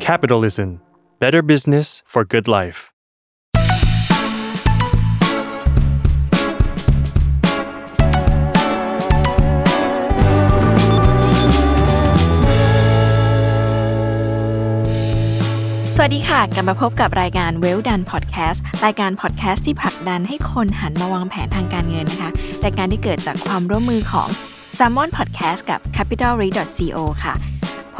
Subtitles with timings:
[0.00, 0.80] Capitalism
[1.18, 2.92] Better Business for Good Life ส
[16.02, 22.30] วัสดีค่ะ กลับมาพบกับรายการ Well Done Podcast รายการพอดแคสต์ที่ผลักดันให้คนหันมาวางแผนทางการเงินนะคะ
[22.64, 24.28] รายการที่เกิดจากความร่วมมือของ
[24.78, 27.34] s ซ m o n Podcast กับ Capital r e c o ค่ะ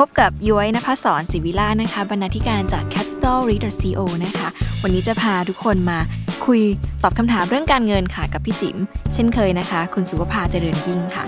[0.07, 4.49] พบกับย้อยนภศรศิวิลานะคะ บรรณาธิการจาก Capital r e c o นะคะ
[4.83, 5.99] วันนี้จะพาทุกคนมา
[6.47, 6.61] คุย
[7.03, 8.77] ตอบคำถามเรื่องการเงินค่ะกับพี่จิ๋ม
[9.15, 11.25] เช่นเคยนะคะ คุณสุภภาเจริญยิ่งค่ะ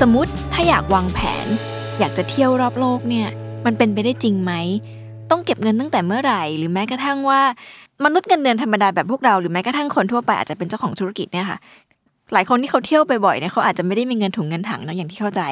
[0.00, 1.46] สมมติถ้าอยากวางแผน
[1.98, 3.28] อยากจะเที่ยวรอบโลกเนี่ย
[3.66, 4.52] มันเป็นไปได้จริงไหม
[5.30, 7.42] ต้องเก็บเงินตั้งแต่เมื่อไหร่ หรือแม้กระทั่งว่า
[8.04, 11.58] มนุษย์เงินเดือนธรรมดาแบบพวกเราหรือแม้กระทั่งคนทั่วไปอาจจะเป็นเจ้าของธุรกิจเนี่ยค่ะ
[12.32, 15.42] หลายคนที่เขาเที่ยวไปบ่อยเนี่ยเขาอาจจะไม่ได้มีเงินถุงเงินถังเนอะอย่างที่เข้าใจ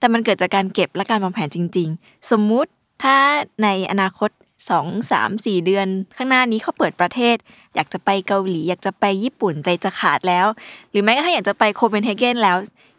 [0.00, 2.70] แต่มันเกิดจากการเก็บและการวางแผนจริง ๆ สมมุติ
[3.02, 3.16] ถ้า
[3.62, 4.30] ในอนาคต
[4.70, 7.36] สองสามสี่เดือน ข้างหน้านี้เขาเปิดประเทศ
[7.74, 10.46] อยากจะไปเกาหลี อยากจะไปญี่ปุ่นใจจะขาดแล้ว
[10.90, 12.56] หรือแม้กระทั่งอยากจะไปโคเปนเฮเกนแล้ว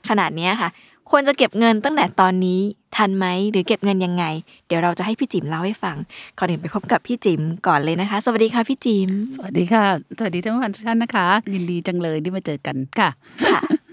[0.09, 0.69] ขนาดเนี้ยค่ะ
[1.09, 2.59] ควรจะเก็บเงินตั้งแต่ตอนนี้
[2.95, 4.25] ทันไหมหรือเก็บเงินยังไง
[4.67, 5.97] เดี๋ยวเราจะให้พี่จิ๋มเล่าให้ฟัง
[6.37, 9.85] ก่อนอื่นไปพบกับพี่จิ๋มก่อนเลยนะคะ สวัสดีค่ะพี่จิ๋มสวัสดีค่ะ
[10.17, 13.09] สวัสดีทั้งวันทุกท่านนะคะ ยินดีจังเลยที่มาเจอกันค่ะ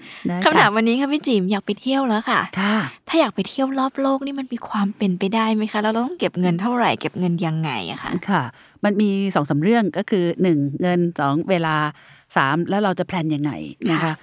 [0.09, 2.79] ค่ะได้คำถามวันนี้ค่ะพี่จิ๋มอยากไปเที่ยวแล้วค่ะค่ะ
[3.09, 8.43] ถ้าอยากไปเที่ยวรอบโลกนี่มันมีความเป็นไปได้ไหมคะแล้วเราต้องเก็บเงินเท่าไหร่เก็บเงินยังไงอะคะค่ะ
[8.85, 11.77] มันมีสองสาเรื่องก็คือหนึ่งเงินสองเวลา
[12.37, 13.53] สามแล้วเราจะแพลนยังไง
[13.93, 14.15] นะคะ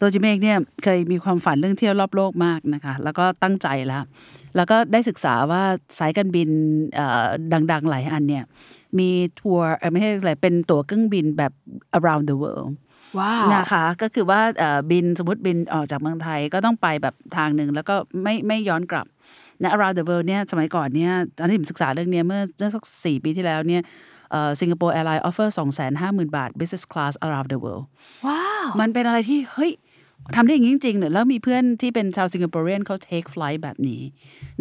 [0.00, 4.02] ตัวจิมเองเนี่ยเคยมีความฝันเรื่องเที่ยวรอบโลกมากนะคะ แล้วก็ตั้งใจแล้ว
[4.56, 5.62] แล้วก็ได้ศึกษาว่า
[5.98, 6.48] สายการบิน
[6.94, 7.26] เอ่อ
[7.72, 8.44] ดังๆ หลายอันเนี่ย
[8.98, 9.08] มี
[9.40, 11.52] ทัวร์เอ่อไม่ใช่อะไรเป็นตั๋วเครื่องบินแบบ
[11.98, 12.70] around the world ว้าว
[13.54, 19.06] นะคะก็คือว่าเอ่อบินสมมติบินออกจากเมืองไทยก็ต้องไปแบบทางหนึ่งแล้วก็ไม่ไม่ย้อนกลับ
[19.62, 23.82] นะ around the world เนี่ยสมัยก่อนเนี่ยตอนที่ผมศึกษาเรื่องเนี้ยเมื่อเมื่อสักสี่ปีที่แล้วเนี่ย
[24.60, 27.84] Singapore Airlines offer สองแสนห้าหมื่นบาท business class around the world
[28.26, 29.72] ว้าวมันเป็นอะไรที่เฮ้ย
[30.36, 34.00] ทำได้อย่างนี้จริงๆเนี่ยแล้วมีเพื่อนที่เป็นชาวสิงคโปร์เรียนเขา take flight แบบนี้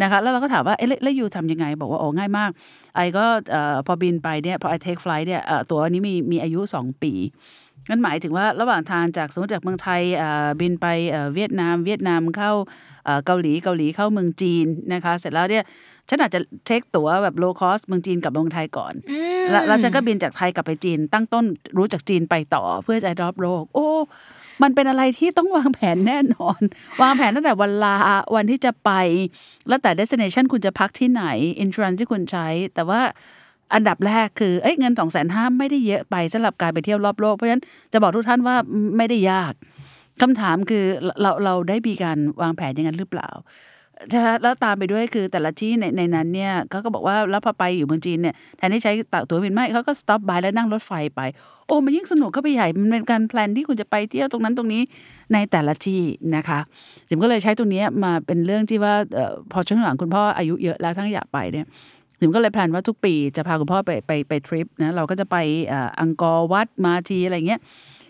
[0.02, 2.52] นะคะแล้วเราก็ถามว่าเอ๊ะแล้วแล้วยูทำยังไง บอกว่าโอ้ง่ายมาก
[2.96, 7.14] ไอก็เอ่อพอบินไปเนี่ยพอไอ take flight เนี่ยเอ่อตัวอันนี้มีมีอายุ 2 ปี
[7.90, 12.52] นั่นหมายถึงว่าระหว่างทางจากสมมติจากเมืองไทยเอ่อบินไปเอ่อเวียดนาม เวียดนามเข้า
[13.06, 15.64] เอ่อเกาหลีเกาหลีเข้าเมืองจีนนะคะ เสร็จแล้วเนี่ย
[16.10, 18.94] ฉันอาจจะเทคตั๋วแบบ low cost เมืองจีนกับเมืองไทยก่อน
[19.52, 21.46] แล้วแล้วฉันก็บินจากไทยกลับไปจีน ตั้งต้น
[21.78, 23.88] รู้จากจีนไปต่อเพื่อจะรอบโลกโอ้
[24.64, 26.62] มันเป็นอะไรที่ต้องวางแผนแน่นอน
[27.02, 27.96] วางแผนตั้งแต่วันลา
[28.36, 28.92] วันที่จะไป
[29.68, 31.24] แล้วแต่ destination คุณจะพักที่ไหน
[31.64, 33.02] insurance ที่คุณใช้ แต่ว่า
[33.73, 37.63] อันดับแรกคือเอ้ยเงินสองแสนห้าไม่ได้เยอะไปสำหรับการไปเที่ยวรอบโลกเพราะฉะนั้น
[37.94, 38.56] จะบอกทุกท่านว่า
[38.97, 39.53] ไม่ได้ยาก
[40.22, 40.84] คำถามคือ
[41.22, 43.29] เราเราได้มีการวางแผนอย่างนั้นหรือเปล่า
[44.09, 48.91] ใช่แล้วตามไปด้วยคือแต่ละที่ในในนั้นเนี่ยเขาก็บอกว่าแล้วพอไปอยู่เมืองจีนเนี่ยแทนที่ใช้
[49.29, 51.22] ตั๋วบินไม่เขาก็ stop by แล้วนั่งรถไฟไป
[51.67, 54.81] โอ้มันยิ่งสนุกเข้าไปใหญ่มันเป็นการ plan ที่คุณจะไปเที่ยวตรงนั้นตรงนี้
[55.34, 56.01] ในแต่ละที่
[56.35, 56.59] นะคะ
[57.07, 61.66] จิมก็เลยใช้ตรงนี้มาเป็นเรื่องที่ว่าออพอช่วงหลังคุณพ่ออายุเยอะแล้วท่านอยากไปเนี่ย
[62.23, 65.38] จิมก็เลย plan ว่าทุกปีจะพาคุณพ่อไปไปไปทริปนะเราก็จะไป
[66.00, 67.59] อังกอร์วัดมาทีอะไรเงี้ย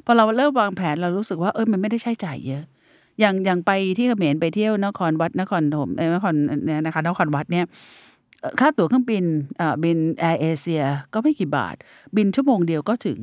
[0.06, 2.64] พอเราเริ่มวางแผนเรารู้สึกว่าเออมันไม่ได้ใช้จ่ายเยอะ
[3.20, 6.34] อย่างอย่างไปที่เขมรไปเที่ยวนครวัดนครธมเอ้นคร
[6.66, 7.66] เนี่ยนะคะนครวัดเนี่ย
[8.60, 9.24] ค่าตั๋วเครื่องบิน
[9.58, 11.76] เอ่อบินแอร์เอเชียก็ไม่กี่บาท
[12.16, 13.18] บินชั่วโมงเดียวก็ถึง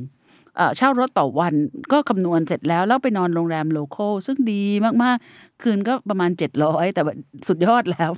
[0.57, 1.53] เออเช่ารถต่อวัน
[1.91, 4.63] ก็คำนวณเสร็จแล้วแล้วไปนอนโรงแรมโลคอลซึ่งดี
[5.03, 6.31] มากๆ คืนก็ประมาณ
[6.63, 7.01] 700 แต่
[7.47, 8.11] สุดยอดแล้ว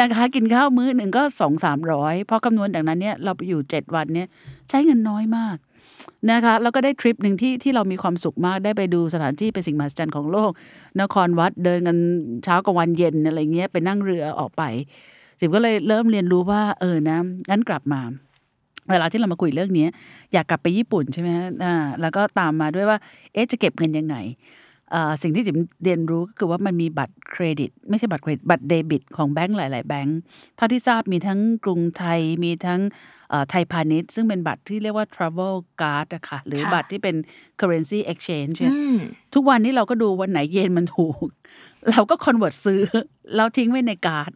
[0.00, 4.28] นะคะกินข้าวมื้อหนึ่งก็สองสามร้อยพอคำนวณจากนั้นเนี่ยเราไปอยู่ 7 วันเนี่ย
[4.68, 5.56] ใช้เงินน้อยมาก
[6.32, 10.50] นะคะแล้วก็ได้ทริปหนึ่งที่ที่เรามีความสุขมากได้ไปดูสถานที่เป็นสิ่งมหัศจรรย์ของโลก
[11.00, 11.98] นครวัดเดินกัน
[12.44, 14.62] เช้ากับวันเย็นอะไรเงี้ยไปนั่งเรือออกไป
[15.38, 17.18] จิมก็เลยเริ่มเรียนรู้ว่าเออนะ
[17.50, 18.00] งั้นกลับมา
[18.90, 19.86] เวลาที่เรามาคุยเรื่องนี้
[20.32, 22.98] อยากกลับไปญี่ปุ่นใช่ไหมฮะอ่าแล้วก็ตามมาด้วยว่า
[23.32, 24.16] เอ๊ะจะเก็บเงินยังไง
[24.94, 30.18] อ่าสิ่งที่จิมเรียนรู้ก็คือว่ามันมีบัตรเครดิต ไม่ใช่บัตรเครดิตบัตรเดบิต ของแบงก์หลาย ๆ แบงก์
[30.56, 32.80] เท่าที่ทราบมีทั้งกรุงไทยมีทั้ง
[33.30, 37.16] เอ่อไทยพาณิชย์ ซึ่งเป็นบัตรที่เรียกว่า travel card อะค่ะหรือค่ะบัตรที่เป็น
[37.60, 38.96] currency exchange เนี่ยอืม
[39.34, 41.28] ทุกวันนี้เราก็ดูวันไหนเยนมันถูก
[41.90, 42.82] เราก็ convert ซื้อ
[43.34, 44.32] แล้วทิ้งไว้ในการ์ด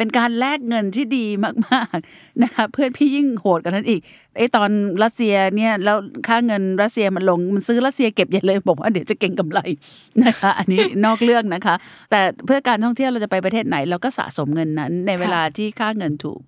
[0.00, 4.00] เป็นการแลกเงินที่ดีมากๆนะคะเพื่อนพี่ยิ่งโหดกว่านั้นอีก
[4.36, 4.70] ไอ้ตอน
[5.02, 5.96] รัสเซียเนี่ยแล้ว
[6.28, 9.60] ค่าเงินรัสเซียมันลงมันซื้อรัสเซียเก็บใหญ่เลยบอกว่าเดี๋ยวจะเก็งกำไร
[10.24, 11.74] นะคะ อันนี้นอกเรื่องนะคะ
[12.10, 16.40] แต่เพื่อการท่องเที่ยวเราจะไปประเทศไหน เราก็สะสมเงินนั้น ในเวลาที่ค่าเงินถูก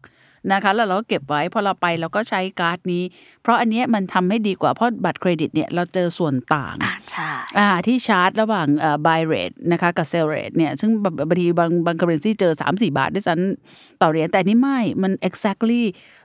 [0.52, 3.02] นะคะแล้วเราก็เก็บไว้พอเราไปเราก็ใช้การ์ดนี้
[3.42, 7.28] เพราะอันเนี้ยมันทำให้ดีกว่าเพราะบัตรเครดิตเนี่ยเราเจอส่วนต่างอ่าใช่
[7.58, 15.82] อ่าที่ชาร์จระหว่างเอ่อ buy rate นะคะกับ sell rate เนี่ยซึ่งบางบางทีบางบาง currency เจอ 3 4 บาทด้วยซ้ำต่อเหรียญแต่นี่ไม่มัน exactly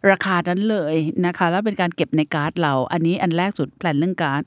[0.10, 4.44] ราคานั้นเลยนะคะ แล้วเป็นการเก็บในการ์ดเรา อันนี้อันแรกสุดแผนเรื่องการ์ด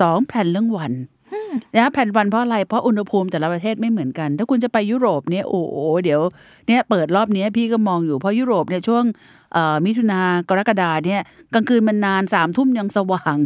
[0.00, 0.92] สองแผนเรื่องวัน
[1.76, 6.20] นะแผ่นวันเพราะอะไร เพราะอุณหภูมิแต่ละประเทศไม่เหมือนกัน ถ้าคุณจะไปยุโรปเนี่ยโอ้โหเดี๋ยว
[6.68, 9.04] เนี่ยเปิดรอบนี้พี่ก็มองอยู่เพราะยุโรปเนี่ยช่วง
[9.86, 11.20] มิถุนากรกฎาเนี่ย
[11.54, 13.36] กลางคืนมันนานสามทุ่มยังสว่าง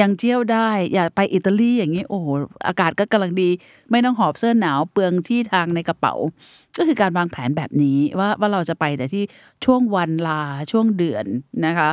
[0.00, 2.26] ยังเที่ยวได้ อย่าไปอิตาลีอย่างนี้โอ้โห
[2.66, 3.50] อากาศก็กำลังดี
[3.90, 6.14] ไม่ต้องหอบเสื้อหนาวเปลืองที่ทางในกระเป๋า
[6.78, 9.24] ก็คือการวางแผนแบบนี้ว่าว่าเราจะไปแต่ที่
[9.64, 10.42] ช่วงวันลา
[10.72, 11.26] ช่วงเดือน
[11.66, 11.90] นะคะ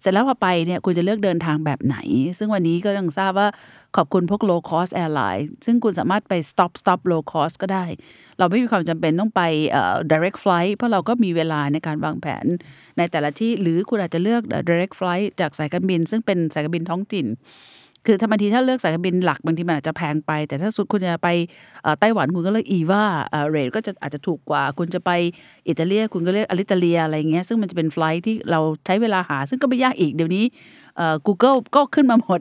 [0.00, 1.96] เสร็จแล้วพอไปเนี่ยคุณจะเลือกเดินทางแบบไหน
[2.38, 3.48] ซึ่งวันนี้ก็ต้องทราบว่า
[3.96, 7.84] ขอบคุณพวก low cost airline ซึ่งคุณสามารถไป stop stop low cost ก็ได้
[8.38, 9.42] เราไม่มีความจำเป็นต้องไป
[10.10, 12.44] direct flight เพราะเราก็มีเวลาในการวางแผน
[12.98, 17.28] ในแต่ละที่ หรือคุณอาจจะเลือก direct flight จากสายการบิน ซึ่งเป็นสายการบินท้องถิ่น
[18.06, 21.28] คือถ้าบางทีถ้าเลือกสายการบินหลักบางทีมันอาจจะแพงไป แต่ถ้าสมมติคุณจะไป
[22.00, 25.10] ไต้หวันคุณก็เลือก EVA rate ก็จะอาจจะถูกกว่า คุณจะไป
[25.68, 30.44] อิตาเลียคุณก็เลือก Alitalia อะไรเงี้ยซึ่งมันจะเป็น flight ที่เราใช้เวลาหา ซึ่งก็ไม่ยากอีกเดี๋ยวนี้
[31.26, 32.40] Google ก็ขึ้นมาหมด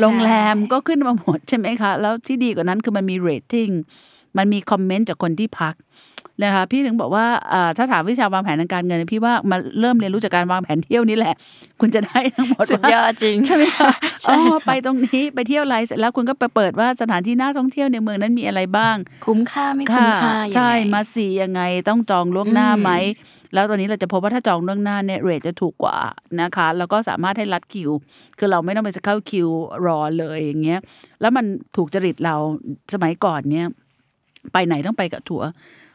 [0.00, 3.68] โรงแรมก็ขึ้นมาหมดใช่ไหมคะแล้วที่ดีกว่านั้นคือมันมีเรตติ้ง
[4.36, 5.74] มันมี comment จากคนที่พัก
[6.44, 11.34] นะคะพี่ถึงบอกว่าเอ่อถ้าถามวิชาวางแผนทางการเงินพี่ว่ามาเริ่มเรียนรู้จากการวางแผนเที่ยวนี่แหละ
[11.80, 13.92] คุณจะได้ทั้งหมดสุดว่ายอดจริงใช่ไหมคะ
[14.22, 18.96] ใช่อ๋อไปตรงนี้ไปเที่ยวไรเสร็จแล้วคุณก็ไปเปิดว่าสถานที่น่าท่องเที่ยวในเมืองนั้นมีอะไรบ้าง
[19.26, 22.90] คุ้มค่าไม่คุ้มค่ายังไงใช่มาสียังไงต้องจองล่วงหน้าไหม
[23.54, 25.96] แล้วตอนนี้เราจะพบว่าถ้าจองล่วงหน้าเนี่ยเรทจะถูกกว่า
[26.40, 27.90] นะคะ แล้วก็สามารถให้รัดคิว
[28.38, 29.48] คือเราไม่ต้องไปเข้าคิว
[29.86, 30.80] รอเลยอย่างเงี้ย
[31.20, 31.44] แล้วมัน
[31.76, 32.36] ถูกจริตเรา
[32.94, 33.66] สมัยก่อนเนี่ย
[34.52, 35.48] ไปไหนต้องไปกับทัวร์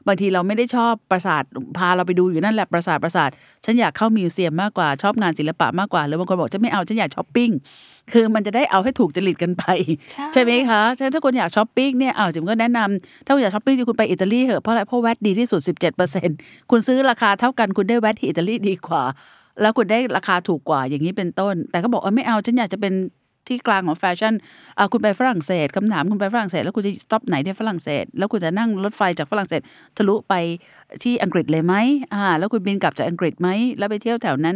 [0.07, 1.43] บางทีเราไม่ได้ชอบปราสาท
[1.77, 3.29] พาเราไปดูอยู่นั่นแหละปราสาทปราสาท
[3.65, 7.49] ฉันอยากเข้า museum มากกว่าชอบงานศิลปะมากกว่าหรือบางคนบอกฉันไม่เอาฉันอยากช้อปปิ้ง
[8.13, 9.63] คือมันจะได้เอาให้ถูกจริตกันไป
[10.33, 15.61] ใช่ไหมคะฉะนั้นถ้าคุณอยากช้อปปิ้งเนี่ยอ้าวจิ๋มก็แนะนำถ้าคุณอยากช้อปปิ้งคุณไปอิตาลีเถอะเพราะอะไรเพราะ VAT ดีที่สุด
[16.15, 19.03] 17%คุณซื้อราคาเท่ากันคุณได้ VAT ที่อิตาลีดีกว่า
[19.61, 22.93] แล้วคุณได้ราคาถูกกว่าอย่างนี้เป็นต้น แต่ก็บอกเออไม่เอาฉันอยากจะเป็น
[23.49, 24.33] ที่กลางของแฟชั่น
[24.77, 29.61] อ่าคุณไปฝรั่งเศสคำถามคุณไปฝรั่งเศส แล้วคุณจะ stop ไหนที่ฝรั่งเศส แล้วคุณจะนั่งรถไฟจากฝรั่งเศส
[29.97, 30.33] ทะลุไป
[31.03, 31.73] ที่อังกฤษเลยไหม
[32.13, 34.55] อ่าแล้วคุณบินกลับจากอังกฤษไหมแล้วไปเที่ยวแถวนั้น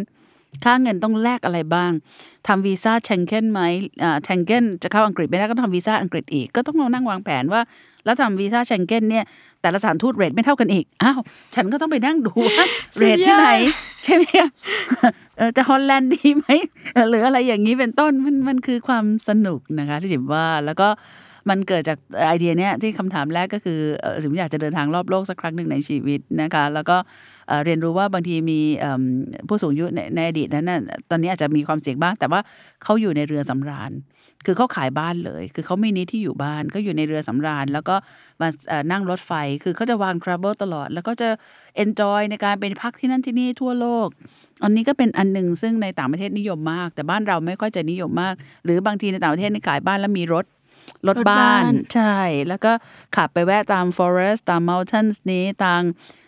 [0.63, 1.91] ค่าเงินต้องแลกอะไรบ้าง
[2.47, 3.61] ทำวีซ่าเชงเก้นไหม
[4.03, 7.61] อ่าเชงเก้นจะเข้าอังกฤษไม่ได้ก็ต้องทำวีซ่าอังกฤษอีก ก็ต้องมานั่งวางแผนว่า
[8.05, 9.25] แล้วทำวีซ่าเชงเก้นเนี่ย
[9.61, 11.19] แต่ละสถานทูต rate ไม่เท่ากันอีก อ้าว
[11.55, 12.65] ฉันก็ต้องไปนั่งดูว่า
[12.97, 13.49] rate ที่ไหน
[14.03, 14.49] ใช่ไหมคะ
[15.37, 16.45] เออจะฮอลแลนด์ดีไหม
[17.09, 20.87] หรืออะไรอย่างนี้เป็นต้น มันมันคือความสนุกนะคะที่จิมว่า แล้วก็
[21.49, 21.97] มันเกิดจาก
[22.27, 26.97] ไอเดียเนี้ยที่คำถามแรกก็คือเอ่อจิมอยากจะเดินทางรอบโลกสักครั้งหนึ่งในชีวิตนะคะ แล้วก็
[27.65, 28.59] เรียนรู้ว่าบางทีมี
[29.47, 30.79] ผู้สูงอายุในในอดีตนั้นนะ
[31.09, 32.39] ตอนนี้อาจจะมีความเสี่ยงบ้าง แต่ว่า
[32.83, 33.93] เขาอยู่ในเรือสำราญ
[34.45, 37.95] คือเขาขายบ้านเลย คือเขาไม่นิดที่อยู่บ้านก็อยู่ในเรือสำราญ แล้วก็
[38.41, 38.47] มา
[38.91, 39.31] นั่งรถไฟ
[39.63, 41.29] คือเขาจะวางทราเวลตลอด แล้วก็จะ
[41.83, 44.07] enjoy ในการไปพักที่นั่นที่นี่ทั่วโลก
[44.63, 48.33] อันนี้ก็เป็นอันหนึ่งซึ่งในต่างประเทศนิยมมาก แต่บ้านเราไม่ค่อยจะนิยมมาก
[48.65, 50.45] หรือบางทีในต่างประเทศนี่ขายบ้านแล้วมีรถ
[51.07, 52.15] รถรถบ้าบ้านนใช่
[52.47, 52.71] แล้วก็
[53.15, 55.81] ขับไปแวะตาม forest ตาม mountains นี้ตาม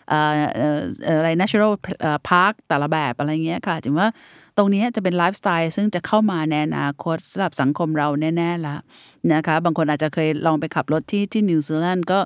[0.08, 4.08] เอ่อเอ่อเอ่ออะไร natural เอ่อ park แต่ละแบบอะไรเงี้ยค่ะถึงว่า
[4.56, 8.76] ตรงนี้จะเป็นไลฟ์สไตล์ซึ่งจะเข้ามาในอนาคตสำหรับสังคมเราแน่ๆละ
[9.32, 12.18] นะคะ บางคนอาจจะเคยลองไปขับรถที่ที่นิวซีแลนด์ก็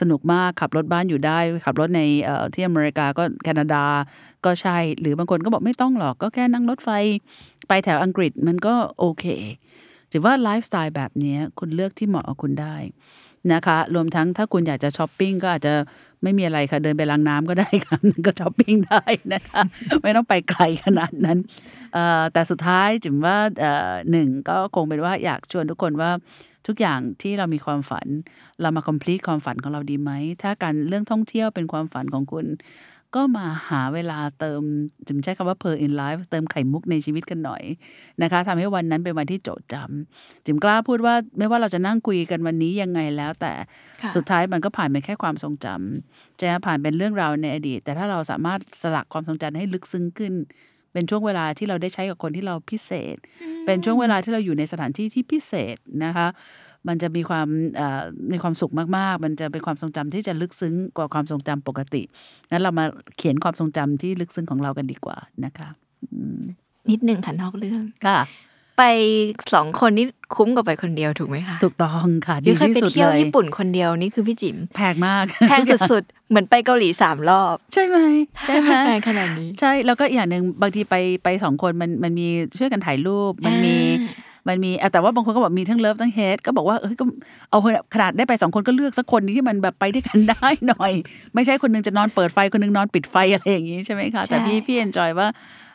[0.00, 3.84] สนุกมากขับรถบ้านอยู่ได้ ขับรถในเอ่อที่อเมริกาก็แคนาดา
[4.44, 6.90] ก็ใช่ หรือบางคนก็บอกไม่ต้องหรอกก็แค่นั่งรถไฟ
[7.68, 9.26] ไปแถวอังกฤษมันก็โอเค
[10.12, 12.76] ถือว่าไลฟ์สไตล์แบบนี้คุณเลือกที่เหมาะกับคุณได้
[13.52, 15.74] นะคะ รวมทั้งถ้าคุณอยากจะช้อปปิ้งก็อาจจะ
[16.22, 19.02] ไม่มีอะไรค่ะ เดินไปล้างน้ำก็ได้ค่ะก็ช้อปปิ้งได้
[19.34, 19.62] นะคะ
[20.02, 21.38] ไม่ต้องไปไกลขนาดนั้น
[22.32, 23.36] แต่สุดท้ายจิมว่า
[24.10, 26.10] หนึ่งก็คงเป็นว่าอยากชวนทุกคนว่า
[26.66, 28.06] ทุกอย่างที่เรามีความฝัน
[28.62, 30.10] เรามา complete ความฝันของเราดีไหม
[30.42, 32.46] ถ้าการเรื่องท่องเที่ยวเป็นความฝันของคุณ
[33.16, 34.62] ก็มาหาเวลาเติม
[35.06, 37.62] จิมใช้คำว่า per in life เติมไข่มุกในชีวิตกันหน่อย
[38.22, 43.52] นะคะทำให้วันนั้นเป็นวันที่โจดจำจิมกล้าพูดว่าไม่ว่าเราจะนั่งคุยกันวันนี้ยังไงแล้ว แต่
[44.02, 50.32] ค่ะสุดท้ายมันก็ผ่านเป็นแค่ความทรงจำจะผ่านเป็นเรื่องราวในอดีต แต่ถ้าเราสามารถสลักความทรงจำให้ลึกซึ้งขึ้น
[50.92, 53.16] เป็นช่วงเวลาที่เราได้ใช้กับคนที่เราพิเศษ
[53.66, 56.28] เป็นช่วงเวลาที่เราอยู่ในสถานที่ที่พิเศษนะคะ
[56.88, 58.02] มันจะมีความเอ่อ
[58.32, 62.02] มีความสุขมากๆ มันจะเป็นความทรงจำที่จะลึกซึ้งกว่าความทรงจำปกติ
[62.50, 62.84] งั้นเรามา
[63.16, 65.68] เขียนความทรงจำที่ลึกซึ้งของเรากันดีกว่านะคะ
[66.90, 68.18] นิดหนึ่งค่ะนอกเรื่องค่ะ
[68.78, 68.82] ไป
[69.54, 77.98] สองคนนี่คุ้มกว่าไปคนเดียวถูกไหมคะถูกต้องค่ะยุ้ดียเคยที่ไปสุดเที่ยวเลยญี่ปุ่นคนเดียวนี่คือพี่จิ๋มแพงมากแพงสุดๆเหมือนไปเกาหลีสามรอบ ใช่ไหม
[78.46, 82.28] ใช่ไหมแพงขนาดนี้ใช่แล้วก็อย่างหนึ่งบางทีไปไปสองคนมันมันมี
[82.58, 87.04] ช่วยกันถ่ายรูปมันมีอ่า มันมีอะแต่ว่าบางคนก็บอกมีทั้ง love ทั้ง hate ก็บอกว่าเอ้ยก็
[87.50, 90.92] เอาเถอะขนาดได้ไปสองคนก็เลือกสักคนที่มันแบบไปด้วยกันได้หน่อย
[91.34, 95.28] ไม่ใช่คนหนึ่งจะนอนเปิดไฟคนหนึ่งนอนปิดไฟอะไรอย่างงี้ใช่ไหมคะแต่พี่พี่ enjoy ว่า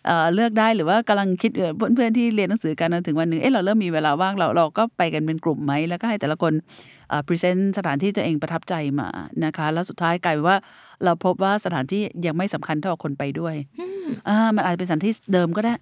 [0.07, 6.53] เอ่อเลือกได้หรือว่ากำลังคิดเอ่อเพื่อนๆที่เรียนหนังสือกันนะถึงวันหนึ่งเอ๊ะเราเริ่มมีเวลาว่างเราเราก็ไปกันเป็นกลุ่มไหมแล้วก็ให้แต่ละคน
[7.27, 9.09] present สถานที่ตัวเองประทับใจมา
[9.45, 10.57] นะคะ แล้วสุดท้ายกลายเป็นว่า
[11.03, 13.55] เราพบว่าสถานที่ยังไม่สำคัญเท่ากับคนไปด้วย
[14.27, 15.73] อ่ามันอาจจะเป็นสถานที่เดิมก็ได้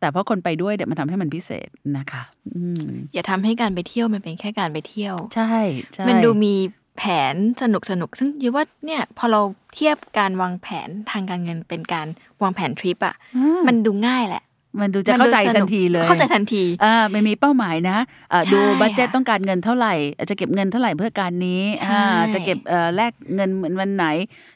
[0.00, 2.22] แต่เพราะคนไปด้วยเดี๋ยวมันทำให้มันพิเศษนะคะ
[2.56, 2.84] อืม
[3.14, 5.54] อย่าทำให้การไปเที่ยวมันเป็นแค่การไปเที่ยว ใช่
[5.94, 6.54] ใช่มันดูมี
[6.96, 9.40] แผนสนุกสนุกๆซึ่งยูว่าเนี่ยพอเรา
[9.74, 12.06] เทียบการวางแผนทางการเงินเป็นการ
[12.42, 14.42] วางแผนทริปอะอ่ามันดูง่ายแหละ
[14.80, 17.98] มันดูจะเข้าใจมัทัดูนสกทีเลย เข้าใจทันทีอ่ามันมีเป้าหมายนะ
[18.32, 24.06] อ่าใช่ดูบัตเจ็ตค่ะต้องการเงินเท่าไหร่อะจะเก็บเงินเท่าไหร่เพื่อการนี้ใช่อ่าจะเก็บเอ่อแลกเงินวันไหน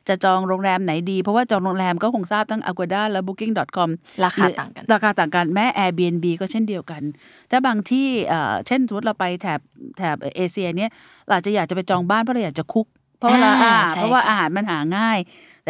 [0.09, 3.89] จะจองโรงแรมไหนดี เพราะว่าจองโรงแรมก็คงทราบทั้ง Agoda และ Booking.com
[4.25, 7.03] ราคาต่างกัน ราคาต่างกันแม้ Airbnb ก็เช่นเดียวกัน
[7.51, 9.61] ถ้าบางที่เอ่อเช่นสมมติเราไปแถบ
[9.99, 10.91] แถบเอเชียเนี่ย
[11.27, 12.87] เราอาจจะอยากจะไปจองบ้านเพราะเราอยากจะคุก
[13.19, 15.19] เพราะว่าเราอ่าอ่าใช่เพราะว่าค่ะอาหารมันหาง่าย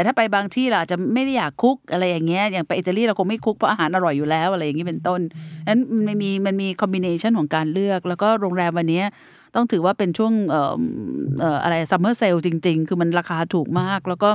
[0.01, 5.21] แต่ถ้าไปบางที่เราอาจจะไม่ได้อยากคุกอะไรอย่างเงี้ยอย่างไปอิตาลีเราคงไม่คุกเพราะอาหารอร่อยอยู่แล้วอะไรอย่างงี้เป็นต้น
[5.69, 9.07] นั้นมันมีมันมี combination ของการเลือก แล้วก็โรงแรมวันเนี้ย
[9.55, 10.75] ต้องถือว่าเป็นช่วงเอ่อ
[11.41, 14.29] เอ่ออะไร summer sale จริง ๆ คือมันราคาถูกมาก แล้วก็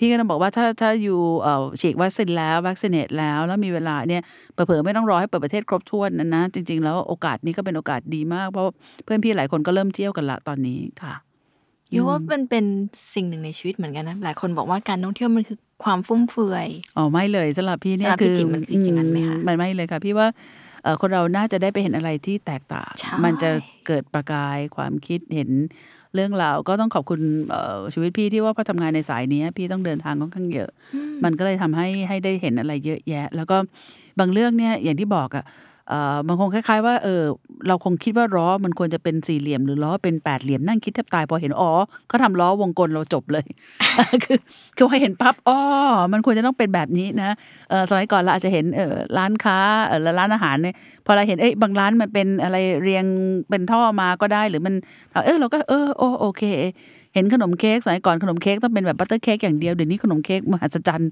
[0.00, 8.64] พี่ก็ต้องบอกว่าถ้าถ้า you เอ่อฉีดวัคซีนแล้ว vaccinated แล้ว แล้วมีเวลาเนี่ยเผลอๆไม่ต้องรอให้เปิดประเทศครบถ้วนนั้นนะจริง ๆ แล้วโอกาสนี้ก็เป็นโอกาสดีมาก เพราะ
[9.04, 11.14] เพื่อนพี่หลายคนก็เริ่มเที่ยวกันละตอนนี้ค่ะ
[11.96, 12.64] you ว่ามันเป็น
[13.14, 20.26] สิ่งหนึ่งในชีวิตเหมือนกันนะ หลายคนบอกว่าการท่องเที่ยวมันคือความฟุ่มเฟือยอ๋อไม่เลยสำหรับพี่เนี่ยสำหรับคืพี่อจิ๋มมันคืออย่างนั้นไหมคะมันไม่เลยค่ะ พี่ว่า
[20.82, 23.50] เอ่อคนเราน่าจะได้ไปเห็นอะไรที่แตกต่างใช่มันจะ
[23.86, 25.50] เกิดประกายความคิดเห็น
[26.14, 27.20] เรื่องราว ก็ต้องขอบคุณ
[27.50, 30.70] เอ่อชีวิตพี่ที่ว่าพอทำงานในสายนี้พี่ต้องเดินทางค่อนข้างเยอะ
[31.24, 33.56] มันก็เลยทำให้ให้ได้เห็นอะไรเยอะแยะ แล้วก็
[34.18, 37.22] บางเรื่องเนี่ยอย่างที่บอกอะเอ่อมันคงคล้าย ๆ ว่าเออ
[37.68, 41.70] เราคงคิดว่าล้อมันควรจะเป็นสี่เหลี่ยมหรือล้อเป็นแปดเหลี่ยมนั่งคิดแทบตายพอเห็นอ๋อ
[42.08, 43.44] เขาทำล้อวงกลมเราจบเลย
[44.24, 44.38] คือ
[44.76, 45.58] คือพอเห็นปั๊บอ๋อ
[46.12, 47.30] มันควรจะต้องเป็นแบบนี้นะ
[47.70, 50.74] เออสมัยก่อนเราอาจจะเห็นเออร้านค้าเออร้านอาหารเนี่ย
[51.06, 53.04] พอเราเห็นเอ้ยบางร้านมันเป็นอะไรเรียง
[53.50, 54.74] เป็นท่อมาก็ได้หรือมัน
[55.26, 56.42] เออเราก็เออโอโอเค
[57.14, 61.10] เห็นขนมเค้กสมัยก่อนขนมเค้กต้องเป็นแบบ butter cake อย่างเดียวเดี๋ยวนี้ขนมเค้กมหัศจรรย์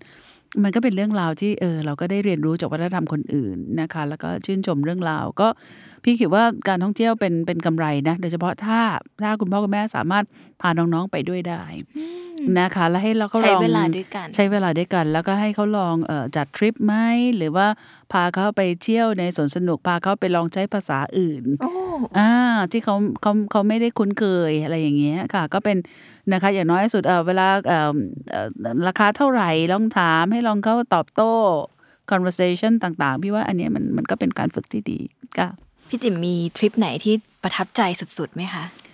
[0.63, 5.49] มันก็เป็นเรื่องราวที่เออเราก็ได้เรียนรู้จากวัฒนธรรมคนอื่นนะคะ แล้วก็ชื่นชมเรื่องราว ก็
[6.05, 8.81] พี่คิดว่าการท่องเที่ยวเป็นเป็นกำไรนะ โดยเฉพาะถ้า
[9.23, 10.25] ถ้าคุณพ่อคุณแม่สามารถ
[10.61, 11.63] พาน้องๆไปด้วยได้
[12.59, 16.95] นะคะแล้วให้เราเขาใช้ลองเวลาด้วยกัน ใช้เวลาด้วยกัน แล้วก็ให้เขาลองเออจัดทริปไหม
[17.37, 17.67] หรือว่า
[18.13, 21.71] พาเขาไปเที่ยวในสวนสนุกพาเขาไปลองใช้ภาษาอื่นโอ้
[22.19, 22.31] อ่า
[22.73, 25.77] ที่เขาเขาเขาไม่ได้คุ้นเคยอะไรอย่างเงี้ยค่ะ ก็เป็น
[26.33, 27.93] นะคะ อย่างน้อยที่สุดเออเวลาเออ
[28.31, 28.49] เอ่อ
[28.87, 31.33] ราคาเท่าไหร่ลองถามให้ลองเข้าตอบโต้
[32.11, 34.99] conversation ต่างๆ พี่ว่าอันเนี้ยมันมันก็เป็นการฝึกที่ดี
[35.39, 35.49] ค่ะ
[35.89, 37.83] พี่จิ๋มมีทริปไหนที่ประทับใจ
[38.19, 38.92] สุดๆไหมคะเอ่อ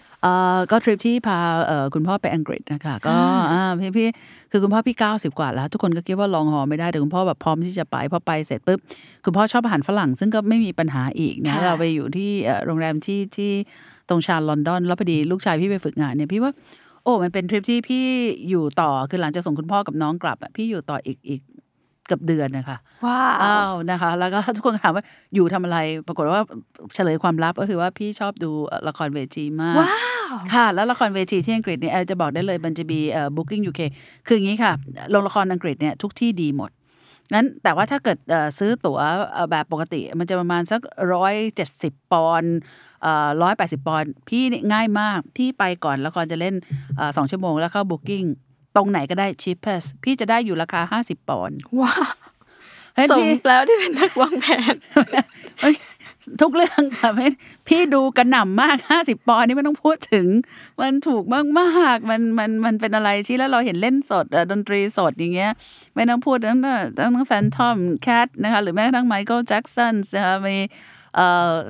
[0.70, 3.16] ก็ทริปที่พาเอ่อคุณพ่อไปอังกฤษนะคะก็
[3.52, 4.08] อ่าพี่พี่
[4.50, 8.78] คือคุณพ่อพี่เก้าสิบกว่าแล้ว ทุกคนก็คิดว่าลองหอไม่ได้แต่คุณพ่อแบบพร้อมที่จะไปพอไปเสร็จปุ๊บ
[9.24, 13.52] คุณพ่อชอบอาหารฝรั่ง ซึ่งก็ไม่มีปัญหาอีกนะค่ะเราไปอยู่ที่เอ่อโรงแรมที่ที่
[14.08, 16.52] ตรงชานลอนดอนแล้วพอดีลูกชายพี่ไปฝึกงานเนี่ยพี่ว่า
[17.02, 18.04] โอ้มันเป็นทริปที่พี่
[18.48, 21.40] อยู่ต่อคือหลังจากส่งคุณพ่อกับน้องกลับอะพี่อยู่ต่ออีกอีก
[22.08, 26.40] เกือบเดือนนะคะว้าอ้าวนะคะ แล้วก็ทุกคนถามว่าอยู่ทำอะไร ปรากฏว่า
[26.94, 28.50] เฉลยความลับก็คือว่าพี่ชอบดู
[28.88, 29.96] ละครเวทีมากว้า
[30.30, 33.80] วค่ะ แล้วละครเวทีที่อังกฤษเนี่ยจะบอกได้เลยมันจะมีเอ่อ booking UK
[34.26, 34.72] คืออย่างนี้ค่ะ
[35.10, 36.70] โรงละครอังกฤษเนี่ยทุกที่ดีหมด
[37.34, 38.18] งั้นแต่ว่าถ้าเกิด
[38.58, 38.98] ซื้อตั๋ว
[39.50, 40.80] แบบปกติ มันจะประมาณสัก
[41.14, 42.44] ร้อยเจ็ดสิบปอน
[43.42, 46.54] ร้อยแปดสิบปอนพี่นี่ง่ายมาก พี่ไปก่อนละครจะเล่น
[47.16, 48.26] สองชั่วโมงแล้วเข้า booking
[48.78, 52.12] ตรงไหนก็ได้ cheapest พี่จะได้อยู่ราคาห้าสิบปอนด์ว้าว
[52.94, 54.74] เฮ้ยสมพี่แล้วที่เป็นนักวางแผน
[55.60, 55.76] เอ้ย
[56.40, 57.30] ทุกเรื่องค่ะพี่
[57.68, 60.26] พี่ดูกระหน่ำมากห้าสิบปอนด์นี่ไม่ต้องพูดถึง
[60.80, 65.52] มันถูกมากมากๆมันมันมันเป็นอะไรที่แล้วเราเห็นเล่นสดเอ่อดนตรีสดอย่างเงี้ย
[65.94, 70.66] ไม่ต้องพูดตั้งแต่ตั้งแฟนทอมแคทนะคะหรือแม้กระทั่งไมเคิลแจ็กสันนะคะมีเอ่อ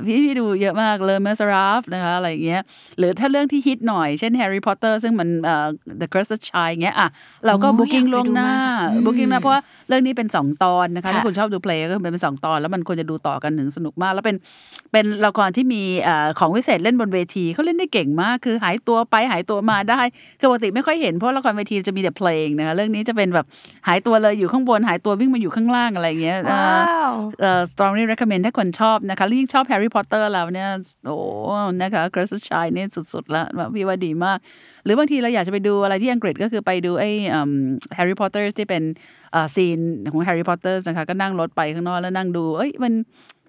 [0.07, 2.63] พี่พี่ดูเยอะมากเลยเมสราฟนะคะอะไรอย่างเงี้ย
[2.99, 5.67] หรือถ้าเรื่องที่ฮิตหน่อยเช่นแฮร์รี่พอตเตอร์ซึ่งมันเอ่อ
[6.01, 7.09] The Cursed Child เงี้ยอะ
[7.47, 14.37] เราก็โอ้ booking อยากไปล่วงหน้าดูมากอืม booking นะเพราะว่าเรื่องนี้เป็นสองตอนนะคะค่ะถ้าคุณชอบดู play ก็คือเป็นสองตอน แล้วมันควรจะดูต่อกันถึงสนุกมาก แล้วเป็น
[14.93, 20.01] เป็นละครที่มีเอ่อของวิเศษเล่นบนเวทีเขาเล่นได้เก่งมาก คือหายตัวไปหายตัวมาได้
[20.41, 23.47] คือปกติไม่ค่อยเห็นเพราะละครเวทีจะมีแต่เพลงนะคะเรื่องนี้จะเป็นแบบ
[23.89, 30.71] หายตัวเลยอยู่ข้างบนหายตัววิ่งมาอยู่ข้างล่างอะไรอย่างเงี้ยเอ่อ wow เอ่อ strongly recommend ถ้าคนชอบนะคะแล้วยิ่งชอบแฮร์รี่พอตเตอร์แล้วเนี่ย
[31.07, 31.17] โอ้
[31.83, 34.39] นะคะ Cursed Child นี่สุดๆแล้วพี่ว่าดีมาก
[34.85, 37.11] หรือบางทีเราอยากจะไปดูอะไรที่อังกฤษก็คือไปดูไอ้
[37.95, 38.83] แฮร์รี่พอตเตอร์ที่เป็น
[39.55, 39.79] scene
[40.11, 42.93] ของแฮร์รี่พอตเตอร์นะคะก็นั่งรถไปข้างนอกแล้วนั่งดู เอ้ยมัน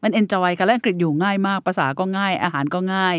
[0.04, 3.16] มัน enjoy กันแล้วอังกฤษอยู่ง่ายมากภาษาก็ง่ายอาหารก็ง่าย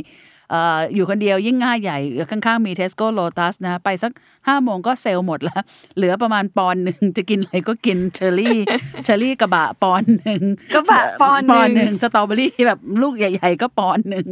[0.52, 1.98] อ่ออยู่คนเดียวยิ่งง่ายใหญ่
[2.30, 4.12] ข้างๆมีเทสโก้โลตัสนะไปสัก
[4.48, 5.62] ห้าโมงก็เซลล์หมดแล้ว
[5.96, 8.58] เหลือประมาณปอนด์หนึ่งจะกินอะไรก็กินเชอร์รี่
[9.04, 10.42] เชอร์รี่กระบะปอนด์หนึ่ง
[10.74, 14.28] กระบะปอนด์หนึ่งปอนด์หนึ่งสตรอเบอรี่แบบลูกใหญ่ๆ ก็ปอนด์หนึ่ง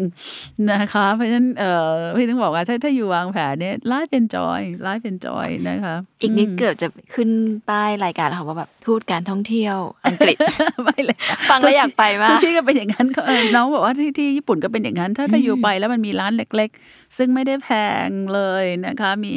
[0.70, 7.28] นะคะ เพราะฉะนั้นเอ่อพี่ถึงบอกว่าถ้าถ้า you วางแผนเนี่ย life เป็น joy life เป็น joy นะคะอีกนิดเกือบจะขึ้น
[7.68, 10.36] ป้ายรายการแล้วค่ะว่าแบบทูตการท่องเที่ยวอังกฤษ
[10.84, 11.16] ไม่เลย
[11.50, 17.68] ฟังแล้วอยากไปมากทุกที่ก็เป็นอย่างนั้นก็เออน้องบอกว่าที่ที่ญี่ปุ่นก็เป็นอย่างนั้น ถ้าถ้า you ไปแล้วมันมีร้านเล็กๆ ซึ่งไม่ได้แพ
[18.06, 19.34] งเลยนะคะ มี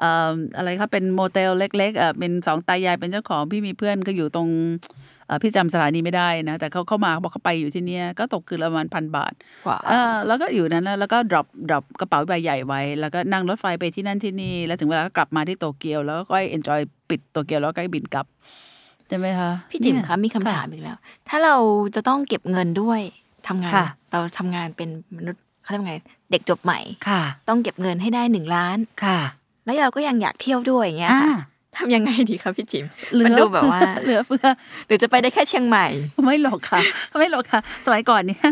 [0.00, 4.48] เอ่ออะไรครับเป็นโมเตลเล็กๆเอ่อเป็นสองตายายเป็นเจ้าของพี่มีเพื่อนก็อยู่ตรง
[5.26, 9.32] เอ่อพี่จำสถานีไม่ได้นะแต่เขาเข้ามาบอกเขาไปอยู่ที่เนี่ยก็ตกคืนละประมาณพันบาท
[9.68, 16.80] ว้าวเออแล้วก็อยู่นั้นนะแล้วก็ drop drop กระเป๋าใบใหญ่ไว้ แล้วก็นั่งรถไฟไปที่นั่นที่นี่แล้วถึงเวลาก็กลับมาที่โตเกียว แล้วก็ค่อย enjoy
[17.10, 18.26] ปิดโตเกียวแล้วก็บินกลับ
[19.08, 20.96] ใช่ไหมคะพี่จิ๋มเนี่ยคะมีคำถามอีกแล้ว
[21.28, 21.56] ถ้าเรา
[21.94, 23.00] จะต้องเก็บเงินด้วย
[23.48, 25.96] ทำงานค่ะเราทำงานเป็นมนุษย์ เขาเรียกว่าไง
[26.30, 26.78] เด็กจบใหม่
[27.08, 29.20] ค่ะ ต้องเก็บเงินให้ได้หนึ่งล้านค่ะ
[29.64, 31.36] แล้วเราก็ยังอยากเที่ยวด้วยอย่างเงี้ยอ่าค่ะ
[31.76, 34.48] ทำยังไงดีคะพี่จิ๋มเหลือมันดูแบบว่าเหลือเฟือ
[34.86, 35.86] หรือจะไปได้แค่เชียงใหม่
[36.24, 36.80] ไม่หรอกค่ะ
[37.18, 38.48] ไม่หรอกค่ะ สมัยก่อนเนี่ย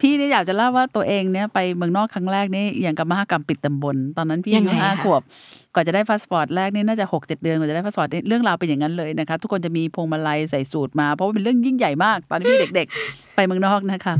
[0.00, 5.22] พี่เนี่ยอยากจะเล่าว่าตัวเองเนี่ยไปเมืองนอกครั้งแรกนี่อย่างกับมหากรรมปิดตำบล ตอนนั้นพี่ยัอางยุไงห้าคะขวบ
[5.74, 14.14] ก่อนจะได้พาสปอร์ตแรกนี่น่าจะหกเจ็ดเดือนกว่าจะได้พาสปอร์ตเนี่ยเรื่องราวเป็นอย่างนั้นเลยนะคะ ทุกคนจะมีพวงมาลัยใส่สูทมา เพราะว่าเป็นเรื่องยิ่งใหญ่มาก ตอนที่พี่เด็ก ๆ ไปเมืองนอกนะคะ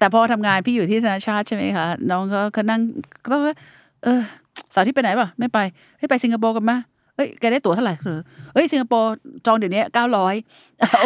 [0.00, 2.22] แต่พอทำงานพี่อยู่ที่ธนาชาติใช่ไหมคะน้อง
[2.56, 2.80] ก็นั่ง
[3.24, 3.54] ก็ต้องว่า
[4.02, 4.20] เออ
[4.72, 5.58] เสาร์ที่ไปไหนป่ะไม่ไป
[5.98, 6.76] ให้ไปสิงคโปร์กันมา
[7.16, 8.18] เฮ้ยแกได้ตั๋วเท่าไหร่เออ
[8.54, 9.14] เฮ้ยสิงคโปร์
[9.46, 10.34] จองเดี๋ยวนี้เก้าร้อย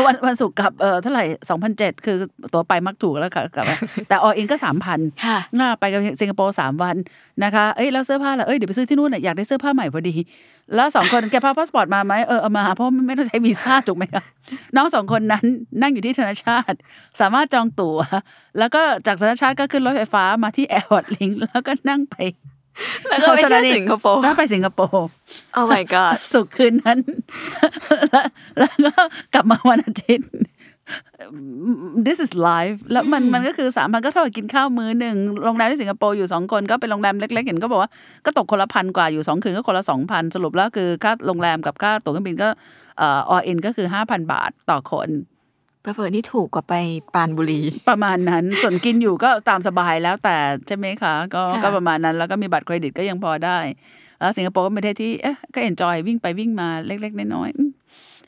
[0.07, 2.17] วันวันศุกร์กลับเออเท่าไหร่สองพันเจ็ดคือ
[2.53, 3.77] ตั๋วไปมันถูกแล้วค่ะกลับมา
[4.09, 6.97] แต่ all in ก็สามพันค่ะน่าไปกับสิงคโปร์สามวัน
[7.45, 10.15] นะคะเอ้ยแล้วเสื้อผ้าล่ะเอ้ยเดี๋ยวไปซื้อที่นู่นน่ะอยากได้เสื้อผ้าใหม่พอดี
[10.75, 14.23] แล้วสองคนแกพาพาสปอร์ตมาไหมเออเอามาเพราะไม่ต้องใช้วีซ่าถูกไหมคะ
[14.77, 15.45] น้องสองคนนั้น
[15.83, 16.77] นั่งอยู่ที่ธนาชาติ
[17.21, 17.99] สามารถจองตั๋ว
[18.59, 22.17] แล้วก็จากธนาชาติก็ขึ้นรถไฟฟ้ามาที่แอร์พอร์ตลิงก์แล้วก็นั่งไป
[23.09, 25.07] แล้วก็ไปเที่ยวสิงคโปร์แล้วไปสิงคโปร์
[25.57, 26.99] Oh my god ศุกร์คืนนั้น
[28.59, 29.05] แล้วแล้วก็
[29.35, 30.29] กลับมาวันอาทิตย์
[32.07, 37.91] this is life แล้วมันมันก็คือสามพันก็เท่ากับกินข้าวมื้อหนึ่งโรงแรมที่สิงคโปร์อยู่สองคนก็เป็นโรงแรมเล็ก ๆ เห็นก็บอกว่า
[38.25, 42.49] ก็ตกคนละพันกว่าอยู่สองคืนก็คนละสองพันสรุปแล้วคือค่าโรงแรมกับค่าตั๋วเครื่องบินก็
[42.99, 45.09] เอ่อ all in ก็คือห้าพันบาทต่อคน
[45.95, 46.75] เผลอๆนี่ถูกกว่าไป
[47.15, 53.59] ปรานบุรี ประมาณนั้นส่วนกินอยู่ก็ตามสบายแล้วแต่ใช่ไหมคะก็ค่ะก็ประมาณนั้นแล้วก็มีบัตรเครดิตก็ยังพอได้
[54.19, 57.71] แล้วสิงคโปร์ก็เป็นประเทศที่เอ๊ะก็ enjoy วิ่งไปวิ่งมาเล็ก ๆ น้อยๆอืม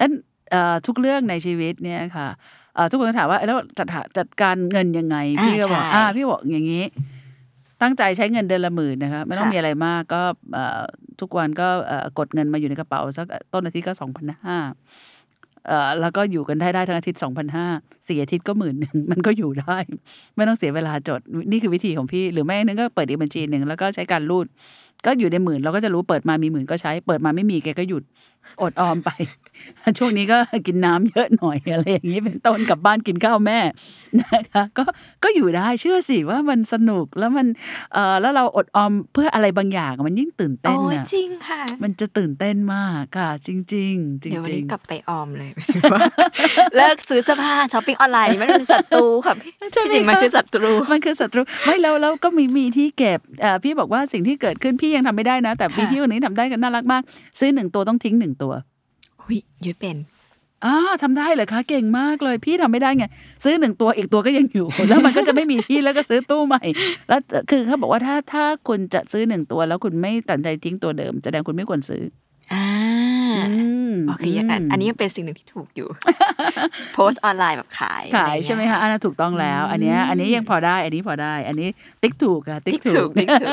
[0.01, 0.13] อัน
[0.51, 2.29] เอ่อทุกเรื่องในชีวิตเนี่ยค่ะ
[2.75, 6.85] เอ่อทุกคนก็ถามว่าแล้วจัดหาจัดการเงินยังไงอ่าพี่ก็บอกใช่อ่าพี่บอกอย่างนี้
[7.83, 10.81] ตั้งใจใช้เงินเดือนละหมื่นนะคะไม่ต้องค่ะมีอะไรมากก็เอ่อ
[11.21, 14.59] ทุกวันก็เอ่อกดเงินมาอยู่ในกระเป๋าสักต้นอาทิตย์ก็สองพันห้า
[15.67, 17.67] เอ่อแล้วก็อยู่กันได้ได้ทั้งอาทิตย์สองพันห้า
[18.09, 19.77] สี่อาทิตย์ก็หมื่นหนึ่งมันก็อยู่ได้
[20.37, 24.47] ไม่ต้องเสียเวลาจดนี่คือวิธีของพี่ หรือไม่นึงก็เปิดอีกบัญชีหนึ่งแล้วก็ใช้การรูด
[25.07, 28.03] ก็อยู่ในหมื่นเราก็จะรู้เปิดมามีหมื่นก็ใช้ เปิดมาไม่มีแกก็หยุด
[28.63, 29.11] อดออมไป
[29.99, 33.59] ช่วงนี้ก็กินน้ำเยอะหน่อยอะไรอย่างนี้เป็นต้นกลับบ้านกินข้าวแม่
[34.21, 34.85] นะคะก็
[35.25, 37.47] ก็อยู่ได้เชื่อสิว่ามันสนุกแล้วมัน
[37.93, 45.51] เอ่อแล้วเราอดออมเพื่ออะไรบางอย่างมันยิ่งตื่นโอ้เต้นยน่ะจริงค่ะ มันจะตื่นเต้นมากค่ะ จริงๆจริงเดี๋ยววันนี้ๆกลับไปออมเลย
[46.77, 57.03] เลิกซื้อเสื้อผ้าช้อปปิ้งออนไลน์ไม่เป็นศัตรูค่ะพี่ใช่ไหมจริงๆมันคะคือศัตรูมันคือศัตรูไม่แล้วแล้วก็มีมีที่เก็บเอ่อพี่บอกว่าสิ่งที่เกิดขึ้นพี่ยังทำไม่ได้นะ แต่มีค่ะที่คนนี้ทำได้กันน่ารักมาก
[57.39, 58.53] ซื้อหนึ่งตัวต้องทิ้งหนึ่งตัว
[59.27, 59.97] หุยยุ้ยเป็น
[60.65, 63.05] อ่าทำได้เหรอคะเก่งมากเลย พี่ทำไม่ได้ไง
[63.45, 66.63] ซื้อหนึ่งตัวอีกตัวก็ยังอยู่ แล้วมันก็จะไม่มีที่แล้วก็ซื้อตู้ใหม่
[67.09, 72.03] แล้วคือเขาบอกว่าถ้าถ้าคุณจะซื้อหนึ่งตัว แล้วคุณไม่ตัดใจทิ้งตัวเดิมแสดงคุณไม่ควรซื้อ
[72.53, 73.16] อ่าอืม
[74.09, 75.89] โอเคอันอันนี้ยังเป็นสิ่งหนึ่งที่ถูกอยู่
[76.95, 81.69] โพสต์ออนไลน์แบบขาย ขายใช่ไหมคะอันนั้นถูกต้องแล้ว อันเนี้ยอันนี้ยังพอได้ อันนี้พอได้ อันนี้
[82.03, 83.47] ติ๊กถูกค่ะติ๊ติ๊กกถูถูกกติ๊กถู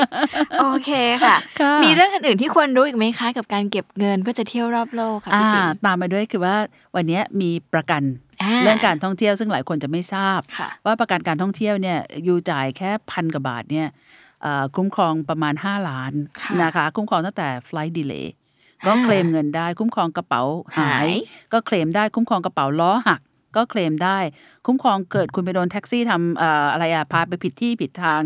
[0.60, 0.90] โอเค
[1.24, 6.56] ค่ะค่ะ มีเรื่องอื่นๆที่ควรรู้อีกไหมคะกับการเก็บเงินเพื่อจะเที่ยวรอบโลกค่ะอ่าพี่จิ๋มตามมาด้วยคือว่า
[6.96, 8.02] วันเนี้ยมีประกัน
[8.42, 13.88] อ่าเรื่องการท่องเที่ยวซึ่งหลายคนจะไม่ทราบค่ะว่าประกันการท่องเที่ยวเนี่ยอยู่จ่ายแค่พันกว่าบาทเนี่ย
[14.42, 18.26] เอ่อคุ้มครองประมาณ 5 ล้านค่ะนะคะ คุ้มครองตั้งแต่ flight delay
[18.86, 20.42] ก็อ่าเคลมเงินได้ คุ้มครองกระเป๋า
[20.76, 21.12] หาหายย
[21.52, 23.20] ก็เคลมได้คุ้มครองกระเป๋าล้อหัก
[23.56, 24.18] ก็เคลมได้
[24.66, 28.20] คุ้มครองเกิดคุณไปโดนแท็กซี่ทำเอ่ออะไรอะพาไปผิดที่ผิดทาง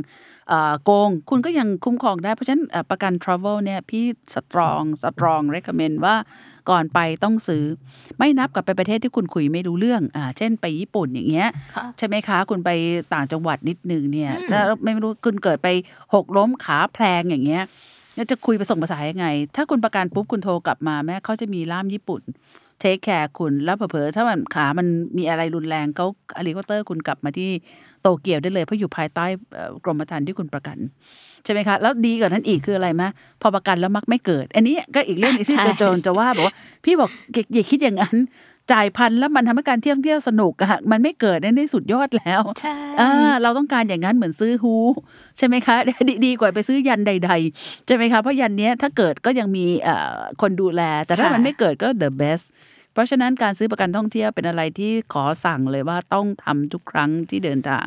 [0.49, 6.17] เอ่อโกง คุณก็ยังคุ้มครองได้ เพราะฉะนั้นเอ่อประกัน travel เนี่ยพี่strong strong recommend ว่า
[6.71, 7.65] ก่อนไปต้องซื้อ
[8.19, 12.71] ไม่นับกับไปประเทศที่คุณคุยไม่รู้เรื่องอ่าเช่นไปญี่ปุ่นอย่างเงี้ยค่ะใช่ไหมคะ คุณไป
[13.15, 15.69] ต่างจังหวัดนิดนึงเนี่ยถ้าไม่รู้คุณเกิดไป
[16.15, 17.98] หกล้มขาแพลงอย่างเงี้ยแล้ว
[18.31, 19.27] จะคุยไปส่งภาษายังไง
[19.57, 22.23] ถ้าคุณประกันปุ๊บคุณโทรกลับมาแม่เขาจะมีล่ามญี่ปุ่น
[22.81, 24.87] take care คุณแล้วเผลอๆถ้ามันขามัน
[25.19, 27.51] มีอะไรรุนแรงเขาเฮลิคอปเตอร์คุณกลับมาที่
[28.03, 29.27] โตเกียวได้เลย เพราะอยู่ภายใต้
[29.85, 30.79] กรมธรรม์ที่คุณประกัน
[31.45, 33.09] ใช่ไหมคะ แล้วดีกว่านั้นอีกคืออะไรมะ
[33.43, 36.55] พอประกันแล้วมักไม่เกิด อันนี้ก็อีกเรื่องที่จะโดนจะว่าบอกว่า
[36.85, 37.11] พี่บอก
[37.55, 38.17] อย่าคิดอย่างนั้น
[38.73, 43.11] จ่ายพันแล้วมันทำให้การเที่ยวเที่ยวสนุกอะมันไม่เกิดนั่นได้สุดยอดแล้วใช่อ่า
[43.43, 44.75] เราต้องการอย่างนั้นเหมือนซื้อฮู
[45.39, 45.77] ใช่ไหมคะ
[46.09, 52.47] ดีดีกว่าไปซื้อยันใด ๆ ใช่ไหมคะเพราะยันเนี้ยถ้าเกิดก็ยังมีเอ่อคนดูแล แต่ถ้ามันไม่เกิดก็ the best
[52.93, 57.87] เพราะฉะนั้นการซื้อประกันท่องเที่ยวเป็นอะไรที่ขอสั่งเลยว่าต้องทำทุกครั้งที่เดินทาง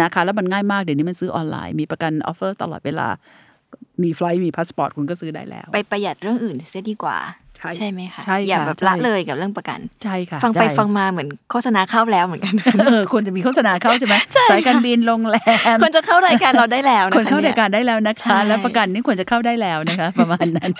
[0.00, 3.08] นะคะแล้วมันง่ายมากเดี๋ยวนี้มันซื้อออนไลน์มีประกัน offer ตลอดเวลา
[4.02, 7.18] มี flight มีพาสปอร์ตคุณก็ซื้อได้แล้ว ไปประหยัดเรื่องอื่นเสียดีกว่า
[7.76, 12.54] ใช่ไหมคะใช่ค่ะอย่าแบบใช่ละเลยกับเรื่องประกันใช่ค่ะ ฟังไปใช่ฟังมาเหมือนโฆษณาเข้าแล้วเหมือนกัน
[12.86, 15.36] เออควรจะมีโฆษณาเข้าใช่ไหมใช่ค่ะสายการบินโรงแร
[15.74, 20.70] มคนจะเข้ารายการเราได้แล้วนะคะควรเข้ารายนี่ยการได้แล้วนะคะใช่แล้วประกันนี่ควรจะเข้าได้แล้วนะคะ ประมาณนั้น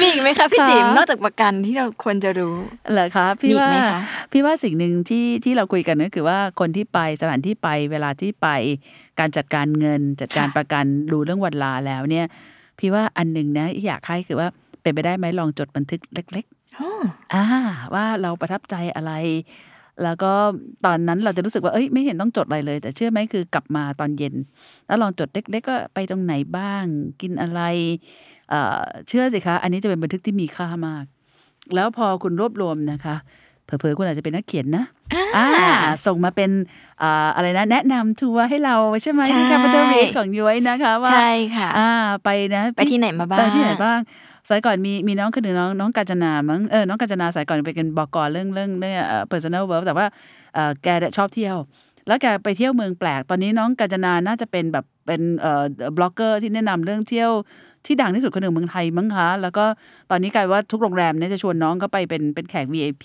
[0.00, 2.54] มีอีกไหมคะพี่ค่ะจิ๋มนอกจากประกันที่เราควรจะรู้
[2.92, 4.00] เหรอคะพี่มีอีกว่าไหมคะ
[4.32, 8.48] พี่ว่าสิ่งหนึ่งที่ที่เราคุยกันก็คือว่าคนที่ไปสถานที่ไปเวลาที่ไป
[9.18, 12.26] การจัดการเงินจัดการประกันดูเรื่องวันลาแล้วเนี่ย
[12.78, 14.48] พี่ว่าอันหนึ่งนะอยากให้คือว่า
[14.82, 16.46] เป็นไปได้ไหมลองจดบันทึกเล็ก
[16.80, 17.44] อ๋อๆอ่า
[17.94, 19.12] ว่าเราประทับใจอะไร
[20.04, 20.32] แล้วก็
[20.86, 24.34] ตอนนั้นเราจะรู้สึกว่าเอ้ยไม่เห็นต้องจดอะไรเลย แต่เชื่อไหมคือกลับมาตอนเย็น
[24.86, 26.84] แล้วลองจดเล็ก ๆ ก็ไปตรงไหนบ้าง
[27.20, 27.60] กินอะไร
[28.50, 31.04] เอ่อเชื่อสิคะ อันนี้จะเป็นบันทึกที่มีค่ามาก
[31.74, 33.16] แล้วพอคุณรวบรวมนะคะ
[33.64, 34.84] เผลอๆคุณอาจจะเป็นนักเขียนนะ
[35.36, 35.46] อ่า
[36.06, 36.50] ส่งมาเป็น
[37.02, 41.90] อ่าอะไรนะ แนะนำทัวร์ให้เราใช่ไหมที่ Capital Read ของย้อยนะคะว่าใช่ค่ะอ่า
[42.24, 43.98] ไปนะ ไปที่ไหนมาบ้างไปที่ไหนบ้าง
[44.48, 50.06] สายก่อนมีมีน้องคนหนึ่งน้องน้องกาญจนามั้งเออน้องกาญจนาสายก่อนไปกันบอกก่อนเรื่องเรื่องเรื่องเอ่อ personal verb แต่ว่า
[50.54, 51.56] เอ่อแกเนี่ยชอบเที่ยว
[52.06, 55.64] แล้วแกไปเที่ยวเมืองแปลก ตอนนี้น้องกาญจนาน่าจะเป็นแบบเป็นเอ่อ
[55.96, 57.30] บล็อกเกอร์ที่แนะนำเรื่องเที่ยว
[57.86, 59.64] ที่ดังที่สุดคนหนึ่งเมืองไทยมั้งคะแล้วก็
[60.10, 63.04] ตอนนี้กลายว่าทุกโรงแรมเนี่ยจะชวนน้องเข้าไปเป็นเป็นแขก VIP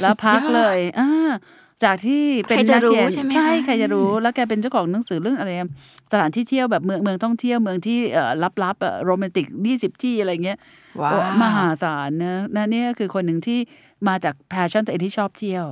[0.00, 1.10] แล้วพักเลยอ่า
[1.84, 5.68] จากที่เป็นใครจะนักเขียนรู้ใช่ไหมคะใช่ใครจะรู้แล้วแกเป็นเจ้าของหนังสือเรื่องอะไรอะ
[6.12, 8.32] สถานที่เที่ยวแบบเมืองเมืองท่องเที่ยวเมืองที่เอ่อ
[8.62, 10.58] ลับๆโรแมนติกยี่สิบที่อะไรเงี้ย
[11.02, 13.58] ว้าโอ้วมหาศาลนะนะเนี่ยคือคนหนึ่งที่
[14.08, 15.64] มาจาก passion ตัวเองที่ชอบเที่ยว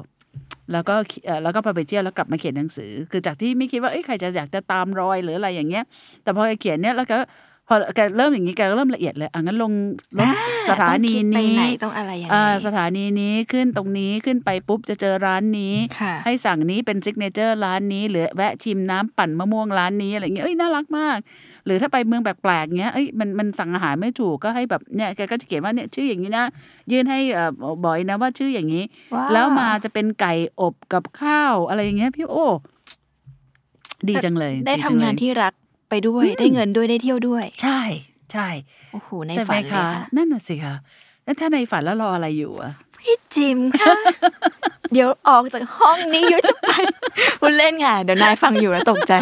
[0.72, 0.94] แล้วก็
[1.26, 5.84] เอ่อแล้วก็พอไปเที่ยวแล้วกลับมาเขียนหนังสือ คือจากที่ไม่คิดว่าเอ้ยใครจะอยากจะตามรอยหรืออะไรอย่างเงี้ย
[6.22, 7.22] แต่พอแกเขียนเนี่ยแล้วก็พ
[7.74, 9.72] อแกเริ่มอย่างนี้แกเริ่มละเอียดเลยอะงั้นลง
[10.18, 10.28] ลง
[10.70, 21.18] สถานีต้องคิดไปนี้ไหนต้องอะไรยังไงอ่าสถานีนี้ขึ้นตรงนี้ขึ้นไปปุ๊บจะเจอร้านนี้ค่ะให้สั่งนี้เป็นซิกเนเจอร์ร้านนี้หรือแวะชิมน้ำปั่นมะม่วงร้านนี้อะไรเงี้ยเอ้ยน่ารักมาก
[21.66, 26.46] หรือถ้าไปเมืองแปลกๆเงี้ยเอ้ยมันมันสั่งอาหารไม่ถูกก็ให้แบบเนี่ยแกก็จะเขียนว่าเนี่ยชื่ออย่างนี้นะ
[26.92, 27.52] ยื่นให้เอ่อ
[27.84, 32.46] บอยนะว่าชื่ออย่างนี้ว้าวแล้วมาจะเป็นไก่อบกับข้าวอะไรอย่างเงี้ยพี่โอ้
[34.08, 35.52] ดีจังเลย ได้ทำจัเลงานยที่รัก
[35.92, 37.80] ไปด้วยได้เงินด้วยได้เที่ยวด้วย ใช่
[38.32, 38.48] ใช่
[38.92, 40.74] โอ้โหในใช่ไหฝัมนเลยคะค่ะนั่นน่ะสิคะ
[41.24, 43.94] แล้วถ้าในฝันแล้วรออะไรอยู่อะพี่จิมค่ะ
[44.92, 46.70] เดี๋ยวออกจากห้องนี้ยุ้ยจะไป
[47.40, 49.12] พูดเล่นค่ะเดี๋ยวนายฟังอยู่แล้วตกใจ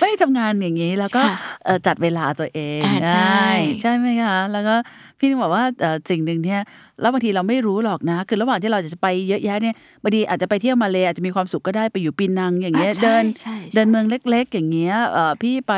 [0.00, 3.44] ไม่ทำงานอย่างนี้แล้วก็ค่ะเอ่อจัดเวลาตัวเองอ่าใช่
[3.80, 4.74] ใช่ไหมคะแล้วก็
[5.18, 6.60] พี่นึกบอกว่าเอ่อสิ่งหนึ่งเนี่ย
[7.00, 15.74] แล้วบางทีเราไม่รู้หรอกนะ คือระหว่างที่เราจะไปเยอะแยะเนี่ยบางทีอาจจะไปเที่ยวมาเลยอาจจะมีความสุขก็ได้ไปอยู่ปีนังอย่างเงี้ยอ่าใช่เดินใช่ใช่เดินเมืองเล็ก ๆ อย่างเงี้ยเอ่อพี่ไป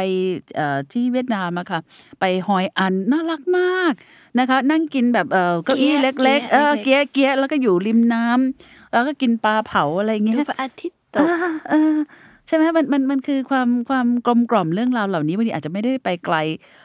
[0.57, 1.81] เอ่อที่เวียดนามอะค่ะ
[2.21, 3.93] ไปฮอยอันน่ารักมาก
[4.39, 11.35] นะคะ นั่งกินแบบเอ่อเก้าอี้เล็ก ๆ เออเกี๊ยเกี๊ยแล้วก็อยู่ริมน้ำแล้วก็กินปลาเผาอะไรเงี้ดูยพระอาทิตย์ตเอกอ
[11.71, 11.97] เออ
[12.51, 16.37] ใช่ไหมมันมันมันคือความความกลมกล่อมเรื่องราวเหล่านี้บางทีอาจจะไม่ได้ไปไกล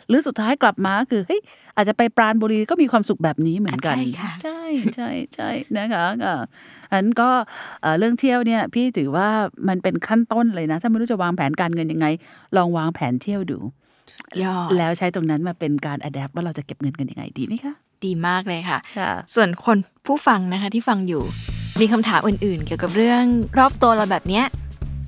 [0.08, 1.41] หรือสุดท้ายกลับมาก็คือเฮ้ย
[1.75, 4.62] อาจจะไปปราณบุรีก็มีความสุขแบบนี้เหมือนกันอะใช่ค่ะใช่
[4.95, 6.41] ใช่ใช่นะคะอ่า
[6.91, 7.30] อันก็
[7.82, 9.28] เอ่อเรื่องเที่ยวเนี่ยพี่ถือว่า
[9.67, 12.08] มันเป็นขั้นต้นเลยนะ ถ้าไม่รู้จะวางแผนการเงินยังไง
[12.58, 13.60] ลองวางแผนเที่ยวดู
[14.43, 17.73] ยอดแล้วใช้ตรงนั้นมาเป็นการอัดแอปว่าเราจะเก็บเงินกันยังไงดีไหมคะ
[18.06, 21.23] ดีมากเลยค่ะค่ะ ส่วนคนผู้ฟังนะคะที่ฟังอยู่
[21.82, 23.23] มีคำถามอื่นๆ เกี่ยวกับเรื่อง
[23.60, 24.45] รอบตัวเราแบบเนี้ย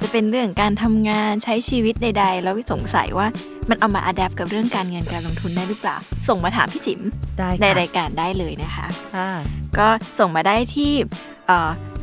[0.01, 3.27] จะเป็นเรื่องการทำงานใช้ชีวิตใด ๆ แล้วสงสัยว่า
[3.69, 5.95] มันเอามาอัดแอปกับเรื่องการเงินการลงทุนได้หรือเปล่า
[6.29, 7.01] ส่งมาถามพี่จิ๋ม
[7.39, 9.31] ได้ในค่ะรายการได้เลยนะคะค่ะ
[9.77, 9.87] ก็
[10.19, 10.91] ส่งมาได้ที่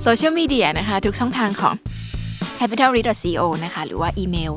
[0.02, 1.74] โซเชียลมีเดียนะคะ ทุกช่องทางของ
[2.59, 4.52] capitalread.co นะคะ หรือว่าอีเมล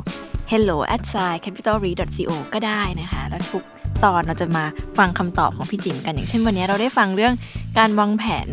[0.51, 1.01] hello at
[1.45, 3.63] capitalread.co ก็ได้นะคะ แล้วทุก
[4.03, 4.65] ตอนเราจะมา
[4.97, 7.33] ฟังคำตอบของพี่จิ๋มกันอย่างเช่นวันนี้เราได้ฟังเรื่อง
[7.77, 8.47] การวางแผน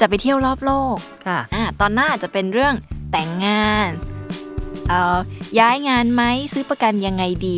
[0.00, 2.74] จะไปเที่ยวรอบโลกค่ะอ่าตอนหน้าอาจจะเป็นเรื่อง
[3.12, 3.90] แต่งงาน
[4.88, 5.16] เอ่อ
[5.58, 6.22] ย้ายงานไหม
[6.52, 7.56] ซื้อประกันยังไงดี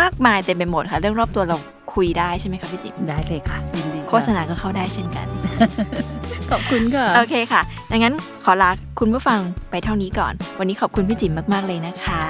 [0.00, 1.56] มากมายเต็มไปหมดค่ะ เรื่องรอบตัวเรา
[1.94, 5.26] คุยได้ใช่ไหมคะพี่จิ๊บได้เลยค่ะยินดีค่ะโฆษณาก็เข้าได้เช่นกัน
[6.50, 8.14] ขอบคุณค่ะ โอเคค่ะดังนั้น
[8.44, 9.40] ขอลาคุณผู้ฟัง
[9.70, 12.22] ไปเท่านี้ก่อน วันนี้ขอบคุณพี่จิ๋มมากๆเลยนะคะ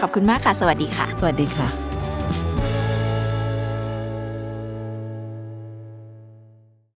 [0.00, 1.91] ขอบคุณมากค่ะ สวัสดีค่ะ สวัสดีค่ะ